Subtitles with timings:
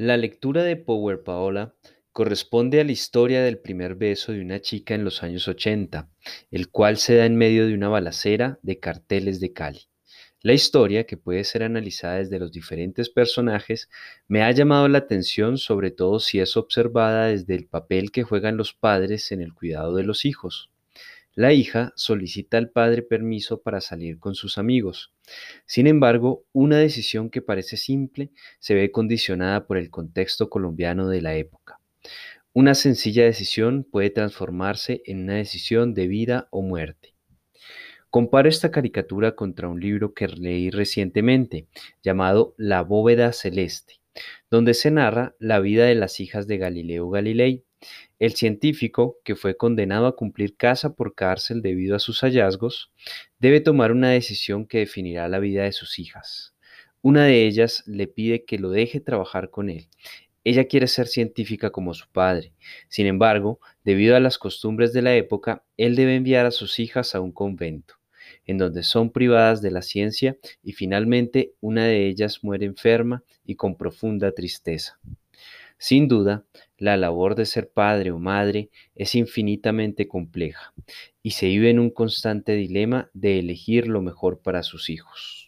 [0.00, 1.74] La lectura de Power Paola
[2.12, 6.08] corresponde a la historia del primer beso de una chica en los años 80,
[6.52, 9.88] el cual se da en medio de una balacera de carteles de Cali.
[10.40, 13.90] La historia, que puede ser analizada desde los diferentes personajes,
[14.28, 18.56] me ha llamado la atención sobre todo si es observada desde el papel que juegan
[18.56, 20.70] los padres en el cuidado de los hijos.
[21.38, 25.14] La hija solicita al padre permiso para salir con sus amigos.
[25.66, 31.22] Sin embargo, una decisión que parece simple se ve condicionada por el contexto colombiano de
[31.22, 31.78] la época.
[32.52, 37.14] Una sencilla decisión puede transformarse en una decisión de vida o muerte.
[38.10, 41.68] Comparo esta caricatura contra un libro que leí recientemente
[42.02, 44.00] llamado La bóveda celeste,
[44.50, 47.64] donde se narra la vida de las hijas de Galileo Galilei,
[48.18, 52.92] el científico, que fue condenado a cumplir casa por cárcel debido a sus hallazgos,
[53.38, 56.54] debe tomar una decisión que definirá la vida de sus hijas.
[57.00, 59.88] Una de ellas le pide que lo deje trabajar con él.
[60.42, 62.52] Ella quiere ser científica como su padre.
[62.88, 67.14] Sin embargo, debido a las costumbres de la época, él debe enviar a sus hijas
[67.14, 67.94] a un convento,
[68.46, 73.54] en donde son privadas de la ciencia y finalmente una de ellas muere enferma y
[73.54, 74.98] con profunda tristeza.
[75.76, 76.44] Sin duda,
[76.78, 80.72] la labor de ser padre o madre es infinitamente compleja
[81.22, 85.47] y se vive en un constante dilema de elegir lo mejor para sus hijos.